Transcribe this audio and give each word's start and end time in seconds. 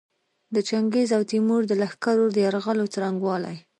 د 0.55 0.57
چنګیز 0.67 1.09
او 1.17 1.23
تیمور 1.31 1.61
د 1.67 1.73
لښکرو 1.81 2.25
د 2.31 2.37
یرغلونو 2.45 2.91
څرنګوالي. 2.93 3.55